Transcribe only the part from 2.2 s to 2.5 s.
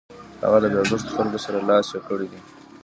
دی.